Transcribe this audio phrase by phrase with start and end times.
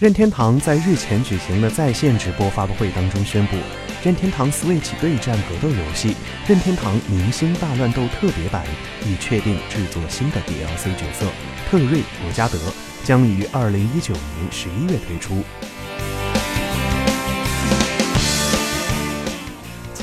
[0.00, 3.56] 任天堂在日前举行的在线直播发布会当中宣布，
[4.02, 6.10] 任天堂 Switch 对战格斗游戏
[6.48, 8.66] 《任天堂明星大乱斗特别版》
[9.08, 11.26] 已确定制作新的 DLC 角色
[11.70, 12.58] 特瑞·罗加德，
[13.04, 15.44] 将于二零一九年十一月推出。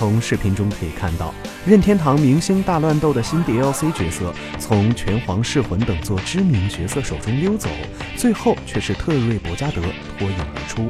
[0.01, 1.31] 从视频中可以看到，
[1.63, 7.69] 任天堂明星大乱斗的新 DLC 角色从拳皇噬魂等作知名角色手中溜走，
[8.17, 9.79] 最后却是特瑞·博加德
[10.17, 10.89] 脱颖而出。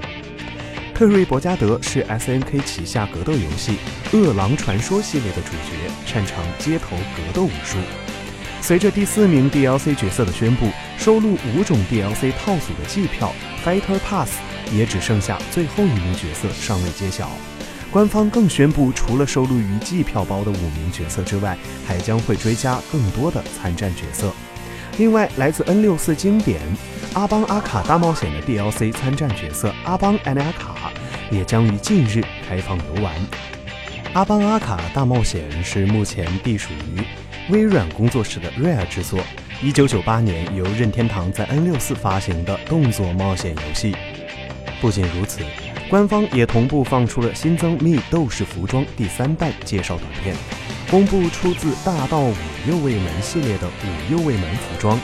[0.96, 3.74] 特瑞·博加德是 SNK 旗下格斗游戏
[4.18, 7.80] 《饿狼传说》系列的主角，擅长街头格斗武术。
[8.62, 14.32] 随着第四名 DLC 角色的宣布，收录五种 DLC 套组的季票 Fighter Pass
[14.72, 17.30] 也只剩下最后一名角色尚未揭晓。
[17.92, 24.32] 官方更宣布，除了收录于季票包的五名角色之外，还将会追加更多的参战角色。
[24.98, 26.62] 另外，来自 N64 经典
[27.14, 30.94] 《阿邦阿卡大冒险》的 DLC 参战角色阿邦安阿卡
[31.30, 33.14] 也将于近日开放游玩。
[34.14, 37.02] 阿邦阿卡大冒险是目前隶属于
[37.52, 39.20] 微软工作室的 Rare 制作
[39.62, 43.94] ，1998年由任天堂在 N64 发行的动作冒险游戏。
[44.80, 45.42] 不仅如此。
[45.92, 50.34] 官方也同步放出了新增《密斗士服装》第三代介绍短片，
[50.90, 52.34] 公布出自大道五
[52.66, 54.98] 右卫门系列的五右卫门服装，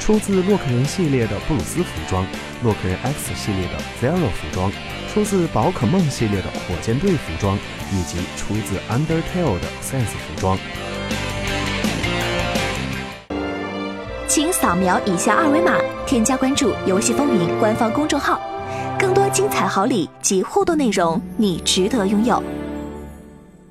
[0.00, 2.26] 出自洛克人系列的布鲁斯服装，
[2.62, 4.72] 洛克人 X 系列的 Zero 服装，
[5.12, 7.58] 出自宝可梦系列的火箭队服装，
[7.92, 10.58] 以及出自 Undertale 的 Sense 服装。
[14.26, 18.40] 请扫描以下二维码，添加关注“游戏风云”官方公众号。
[19.00, 22.42] 更多精彩好礼及互动内容，你值得拥有。